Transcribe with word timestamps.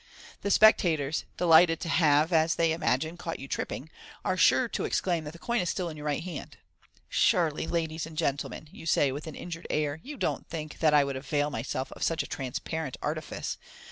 The 0.41 0.49
spectators, 0.49 1.25
delighted 1.37 1.79
to 1.81 1.89
have, 1.89 2.33
as 2.33 2.55
they 2.55 2.71
imagine, 2.71 3.17
caught 3.17 3.37
you 3.39 3.47
tripping, 3.47 3.91
are 4.25 4.35
sure 4.35 4.67
to 4.67 4.83
exclaim 4.85 5.25
that 5.25 5.33
the 5.33 5.37
coin 5.37 5.61
is 5.61 5.69
still 5.69 5.89
in 5.89 5.95
your 5.97 6.07
right 6.07 6.23
hand." 6.23 6.57
Surely, 7.07 7.67
ladies 7.67 8.07
and 8.07 8.17
gentlemen," 8.17 8.67
you 8.71 8.87
say, 8.87 9.11
with 9.11 9.27
an 9.27 9.35
injured 9.35 9.67
air, 9.69 9.99
"you 10.01 10.17
don't 10.17 10.47
think 10.49 10.79
that 10.79 10.95
I 10.95 11.03
would 11.03 11.17
avail 11.17 11.51
myself 11.51 11.91
of 11.91 12.01
such 12.01 12.23
a 12.23 12.27
transparent 12.27 12.97
artifice. 12.99 13.59